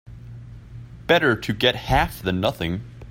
Better 1.05 1.35
to 1.35 1.53
get 1.53 1.75
half 1.75 2.23
than 2.23 2.41
nothing. 2.41 2.81